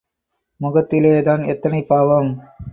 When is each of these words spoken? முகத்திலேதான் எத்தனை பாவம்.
முகத்திலேதான் 0.61 1.47
எத்தனை 1.47 1.83
பாவம். 1.83 2.43